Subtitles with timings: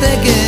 [0.00, 0.43] te quedes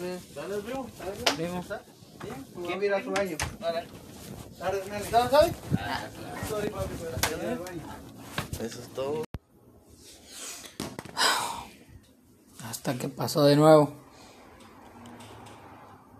[0.00, 0.86] Dale, primo.
[1.36, 1.64] Primo.
[2.66, 3.36] ¿Quién mira su baño?
[3.60, 3.86] Dale.
[4.58, 4.78] Dale,
[5.10, 5.52] ¿sabes?
[8.60, 9.24] Eso es todo.
[12.64, 13.92] Hasta que pasó de nuevo.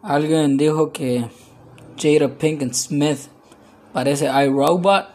[0.02, 1.30] Alguien dijo que
[1.96, 3.28] Jada Pinkett Smith
[3.94, 5.06] parece iRobot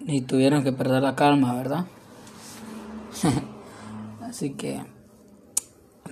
[0.00, 1.86] y tuvieron que perder la calma, ¿verdad?
[4.22, 4.97] Así que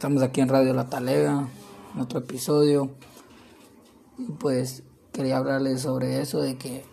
[0.06, 1.48] estamos aquí en Radio La Talega,
[1.92, 2.92] en otro episodio.
[4.16, 6.84] Y pues quería hablarles sobre eso de que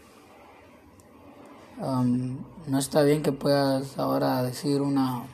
[1.80, 5.28] um, no está bien que puedas ahora decir una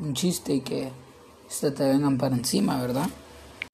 [0.00, 0.90] un chiste y que
[1.50, 3.10] este te vengan para encima, ¿verdad?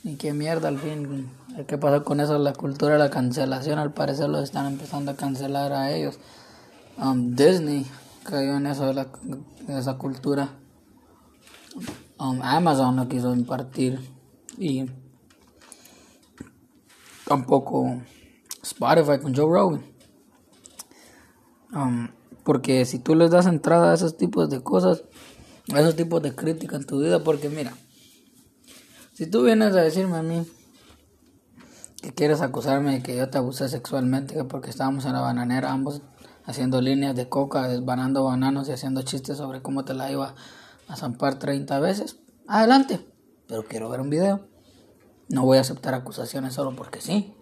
[0.02, 1.30] Y qué mierda al fin.
[1.68, 2.36] ¿Qué pasa con eso?
[2.38, 6.18] La cultura de la cancelación, al parecer lo están empezando a cancelar a ellos.
[7.00, 7.86] Um, Disney
[8.24, 9.06] cayó en eso de, la,
[9.68, 10.48] esa cultura.
[12.18, 14.00] Amazon no quiso impartir.
[14.56, 14.86] Y
[17.26, 18.02] tampoco
[18.62, 19.82] Spotify con Joe Rogan.
[21.72, 22.08] Um,
[22.44, 25.04] porque si tú les das entrada a esos tipos de cosas,
[25.72, 27.74] a esos tipos de crítica en tu vida, porque mira,
[29.12, 30.46] si tú vienes a decirme a mí
[32.02, 35.72] que quieres acusarme de que yo te abusé sexualmente, que porque estábamos en la bananera
[35.72, 36.00] ambos
[36.46, 40.34] haciendo líneas de coca, desbanando bananos y haciendo chistes sobre cómo te la iba
[40.88, 43.06] a zampar 30 veces, adelante,
[43.46, 44.48] pero quiero ver un video.
[45.28, 47.34] No voy a aceptar acusaciones solo porque sí.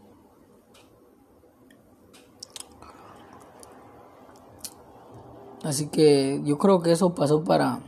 [5.62, 7.80] Así que yo creo que eso pasó para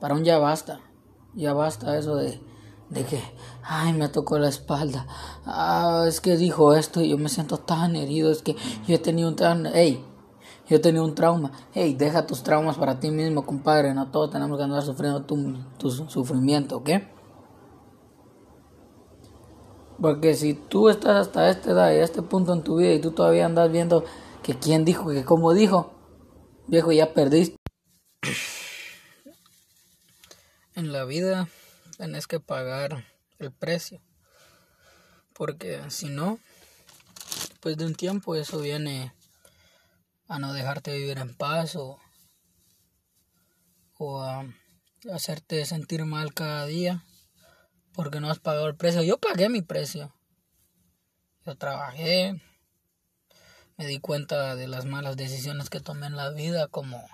[0.00, 0.80] para un ya basta.
[1.34, 2.40] Ya basta eso de,
[2.88, 3.22] de que,
[3.62, 5.06] ay, me tocó la espalda.
[5.44, 8.32] Ah, es que dijo esto y yo me siento tan herido.
[8.32, 8.56] Es que
[8.86, 9.70] yo he tenido un trauma.
[9.72, 10.04] Hey,
[10.70, 11.50] yo tenido un trauma.
[11.74, 13.92] Hey, deja tus traumas para ti mismo, compadre.
[13.92, 16.90] No todos tenemos que andar sufriendo tu, tu sufrimiento, ¿ok?
[20.00, 23.00] Porque si tú estás hasta esta edad y a este punto en tu vida y
[23.00, 24.04] tú todavía andas viendo
[24.44, 25.92] que quién dijo, que cómo dijo,
[26.68, 27.56] viejo, ya perdiste.
[30.76, 31.48] En la vida
[31.98, 33.04] tenés que pagar
[33.38, 34.00] el precio.
[35.34, 36.38] Porque si no,
[37.48, 39.12] después de un tiempo eso viene
[40.30, 41.98] a no dejarte vivir en paz o,
[43.98, 44.46] o a
[45.12, 47.04] hacerte sentir mal cada día
[47.92, 49.02] porque no has pagado el precio.
[49.02, 50.14] Yo pagué mi precio.
[51.44, 52.40] Yo trabajé,
[53.76, 57.04] me di cuenta de las malas decisiones que tomé en la vida como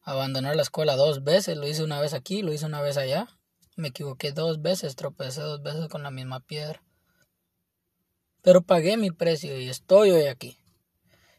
[0.00, 3.28] abandonar la escuela dos veces, lo hice una vez aquí, lo hice una vez allá.
[3.76, 6.82] Me equivoqué dos veces, tropecé dos veces con la misma piedra.
[8.40, 10.63] Pero pagué mi precio y estoy hoy aquí.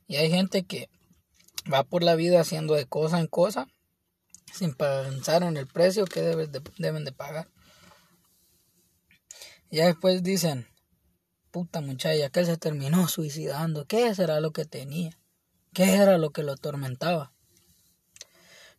[0.07, 0.89] Y hay gente que
[1.71, 3.67] va por la vida haciendo de cosa en cosa
[4.53, 7.49] sin pensar en el precio que deben de pagar.
[9.69, 10.67] Y ya después dicen,
[11.51, 13.85] puta muchacha, que él se terminó suicidando.
[13.85, 15.17] ¿Qué será lo que tenía?
[15.73, 17.35] ¿Qué era lo que lo atormentaba?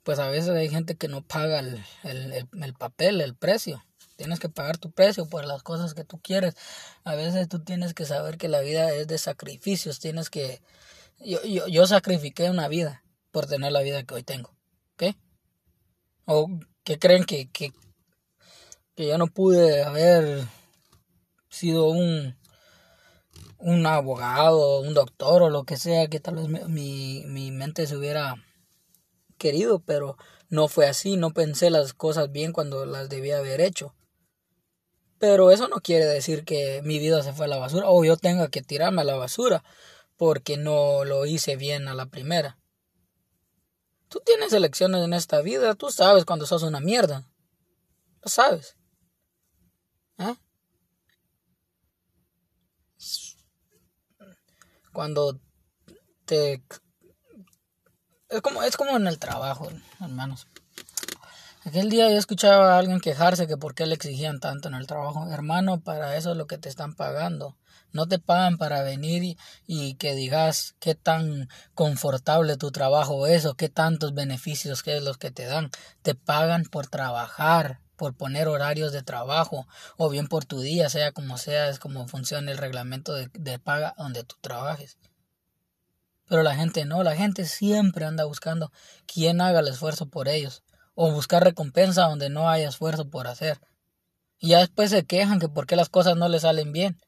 [0.07, 3.85] pues a veces hay gente que no paga el, el, el, papel, el precio.
[4.15, 6.55] Tienes que pagar tu precio por las cosas que tú quieres.
[7.03, 9.99] A veces tú tienes que saber que la vida es de sacrificios.
[9.99, 10.63] Tienes que...
[11.19, 14.55] Yo, yo, yo sacrifiqué una vida por tener la vida que hoy tengo.
[14.95, 15.17] ¿Ok?
[16.27, 16.49] ¿O
[16.85, 17.73] que creen que, que,
[18.95, 20.47] que yo no pude haber
[21.49, 22.37] sido un,
[23.59, 27.97] un abogado, un doctor o lo que sea, que tal vez mi, mi mente se
[27.97, 28.37] hubiera
[29.39, 30.17] querido, pero
[30.49, 33.95] no fue así, no pensé las cosas bien cuando las debía haber hecho.
[35.19, 38.17] Pero eso no quiere decir que mi vida se fue a la basura o yo
[38.17, 39.65] tenga que tirarme a la basura
[40.17, 42.59] porque no lo hice bien a la primera.
[44.09, 47.29] Tú tienes elecciones en esta vida, tú sabes cuando sos una mierda.
[48.23, 48.77] Lo sabes.
[50.19, 50.35] ¿Eh?
[54.93, 55.39] Cuando
[56.25, 56.63] te
[58.29, 59.69] es como, es como en el trabajo,
[60.01, 60.47] hermanos.
[61.67, 64.87] Aquel día yo escuchaba a alguien quejarse que por qué le exigían tanto en el
[64.87, 65.29] trabajo.
[65.33, 67.57] Hermano, para eso es lo que te están pagando.
[67.91, 69.37] No te pagan para venir
[69.67, 75.03] y, que digas qué tan confortable tu trabajo es o qué tantos beneficios que es
[75.03, 75.73] los que te dan.
[76.03, 79.67] Te pagan por trabajar, por poner horarios de trabajo
[79.97, 83.59] o bien por tu día, sea como sea, es como funciona el reglamento de, de
[83.59, 84.99] paga donde tú trabajes.
[86.29, 88.71] Pero la gente no, la gente siempre anda buscando
[89.13, 90.63] quién haga el esfuerzo por ellos,
[90.97, 93.61] o buscar recompensa donde no haya esfuerzo por hacer.
[94.39, 96.99] Y ya después se quejan que por qué las cosas no les salen bien.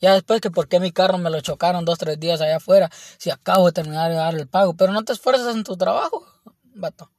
[0.00, 2.90] Ya después que por qué mi carro me lo chocaron dos, tres días allá afuera,
[3.18, 6.26] si acabo de terminar de dar el pago, pero no te esfuerzas en tu trabajo,
[6.74, 7.12] vato.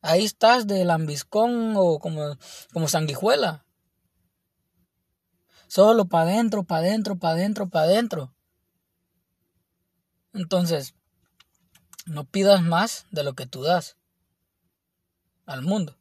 [0.00, 2.38] Ahí estás de lambiscón o como,
[2.72, 3.66] como sanguijuela.
[5.68, 8.34] Solo para adentro, para adentro, para adentro, para adentro.
[10.32, 10.94] Entonces,
[12.06, 13.96] no pidas más de lo que tú das
[15.46, 15.96] al mundo.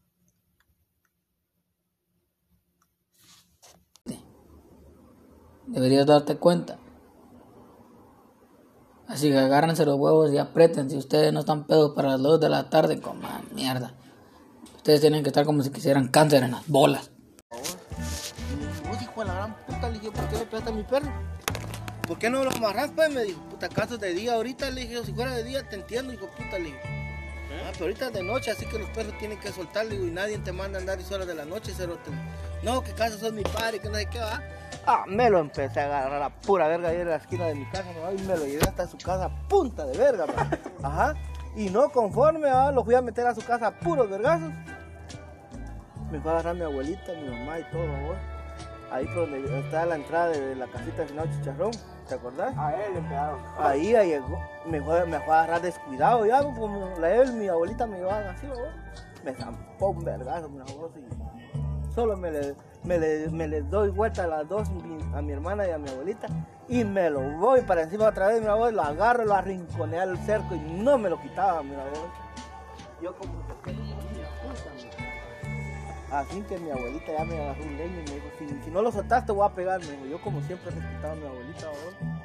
[5.68, 6.78] Deberías darte cuenta.
[9.08, 10.90] Así que agárrense los huevos y aprieten.
[10.90, 13.94] Si ustedes no están pedos para las 2 de la tarde, coma mierda.
[14.76, 17.12] Ustedes tienen que estar como si quisieran cáncer en las bolas.
[17.50, 21.12] Vos, hijo de la gran puta, le dije, ¿por qué le pegaste a mi perro?
[22.08, 23.14] ¿Por qué no lo amarras, pues?
[23.14, 26.12] Me dijo, puta, caso de día ahorita, le dije, si fuera de día te entiendo,
[26.12, 26.74] hijo puta, le
[27.52, 27.64] digo.
[27.66, 30.12] Ah, pero ahorita es de noche, así que los perros tienen que soltar, digo, y
[30.12, 32.12] nadie te manda a andar y horas de la noche, cero te...
[32.66, 34.42] No, que casa son mi padre, que no sé qué va.
[34.86, 37.66] Ah, me lo empecé a agarrar a pura verga ahí en la esquina de mi
[37.70, 38.12] casa, ¿no?
[38.12, 40.50] y me lo llevé hasta su casa, punta de verga, pa.
[40.84, 41.14] Ajá.
[41.56, 42.72] Y no conforme, ¿va?
[42.72, 44.52] lo fui a meter a su casa a puros vergazos.
[46.12, 48.96] Me fue a agarrar mi abuelita, mi mamá y todo, ¿va?
[48.96, 51.72] Ahí por donde está la entrada de la casita de Chicharrón,
[52.12, 52.58] ¿te acordás?
[52.58, 53.40] A él le pegaron.
[53.58, 57.48] Ahí ahí llegó, me fue, me fue a agarrar descuidado, ya, como la él, mi
[57.48, 58.56] abuelita me llevaba así, ¿va?
[59.24, 63.92] Me zampó un vergazo, mi abuelo, y solo me le, me le, me le doy
[63.92, 64.70] vuelta a las dos,
[65.16, 66.28] a mi hermana y a mi abuelita,
[66.68, 70.18] y me lo voy para encima otra vez, mi abuelo, lo agarro, lo arrinconé al
[70.18, 72.12] cerco y no me lo quitaba, mi abuelo.
[73.02, 73.32] Yo como
[73.64, 73.72] que
[76.12, 78.82] Así que mi abuelita ya me agarró un leño y me dijo, si, si no
[78.82, 80.06] lo soltaste te voy a pegar, me dijo.
[80.06, 82.18] Yo como siempre he respetado a mi abuelita, ¿verdad?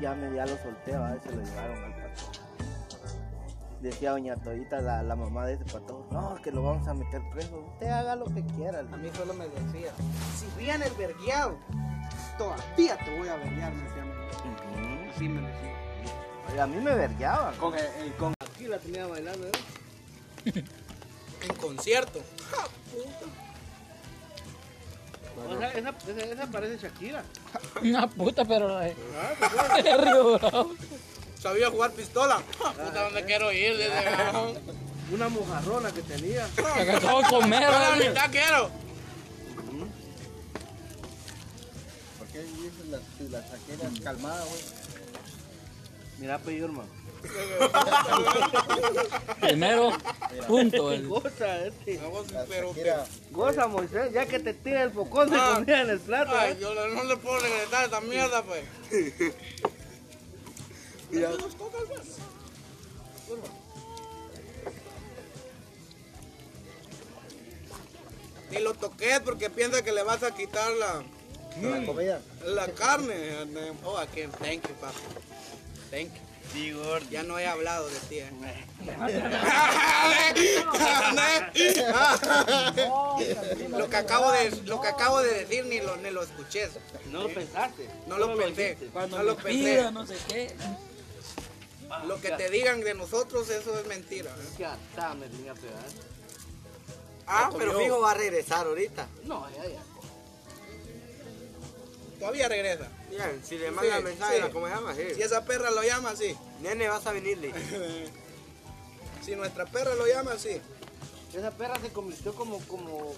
[0.00, 1.16] ya me ya lo solté, ¿verdad?
[1.24, 2.32] y se lo llevaron al patojo.
[3.80, 7.22] Decía doña Torita, la, la mamá de ese patojo, no, que lo vamos a meter
[7.32, 8.80] preso, usted haga lo que quiera.
[8.80, 9.92] A mí solo me decía,
[10.36, 11.56] si viene el vergueado,
[12.38, 14.04] todavía te voy a verguear, me decía.
[14.04, 15.10] Ujú.
[15.14, 15.72] Así me decía.
[16.50, 17.54] Oye, A mí me vergueaban.
[17.56, 19.52] Con, el, el- con Aquí la tenía bailando, ¿eh?
[21.44, 22.20] en concierto.
[25.46, 27.24] O sea, esa, esa, esa parece Shakira.
[27.82, 28.96] Una puta, pero eh,
[30.00, 30.38] Bravo.
[31.42, 32.40] Sabía jugar pistola.
[32.58, 33.74] Puta, ¿dónde quiero ir?
[35.12, 36.48] Una mojarrona que tenía.
[36.48, 38.70] Se acabó de comer, la mitad quiero.
[42.18, 44.62] ¿Por qué dices las, las saqueras calmadas, güey?
[46.18, 46.88] Mira, pues, hermano.
[49.40, 49.92] Primero,
[50.46, 50.92] punto.
[50.92, 52.00] el- Goza, este.
[52.48, 52.74] Pero,
[53.30, 55.52] Goza, Moisés, ya que te tira el pocón de Ah.
[55.56, 56.32] comida en el plato.
[56.34, 56.58] Ay, ¿eh?
[56.60, 58.64] yo no le puedo regresar esa mierda, pues.
[61.10, 61.30] Mira.
[68.50, 71.02] Ni lo toques porque piensa que le vas a quitar la,
[71.62, 72.20] La comida.
[72.44, 73.14] la carne.
[73.84, 74.98] Oh, aquí, thank you, papi.
[75.90, 76.23] Thank you.
[77.10, 78.18] Ya no he hablado de ti.
[78.18, 78.30] eh.
[83.70, 86.68] lo, que acabo de, lo que acabo de decir ni lo, ni lo escuché.
[87.10, 87.88] No lo pensaste.
[88.06, 88.76] No lo pensé.
[89.10, 89.90] No lo pensé.
[89.90, 90.54] No sé qué.
[92.06, 94.30] Lo que te digan de nosotros, eso es mentira.
[94.30, 94.48] ¿eh?
[94.58, 95.78] Ya está, me tenía pegado.
[97.26, 99.06] Ah, pero fijo, va a regresar ahorita.
[99.24, 99.82] No, ya, ya.
[102.24, 102.88] Todavía regresa.
[103.10, 104.50] Bien, si le manda Sí, mensaje, sí.
[104.50, 104.94] ¿cómo se llama?
[104.94, 106.34] Si esa perra lo llama, sí.
[106.62, 107.52] Nene, vas a venirle.
[109.22, 110.60] Si nuestra perra lo llama, sí.
[111.34, 113.14] Esa perra se convirtió como, como,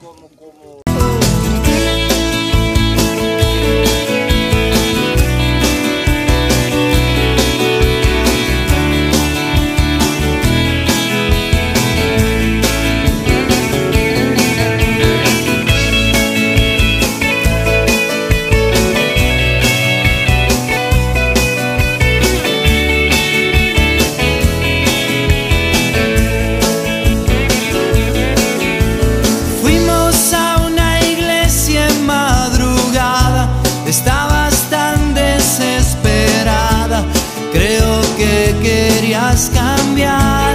[0.00, 0.82] como, como.
[38.16, 40.49] que querías cambiar.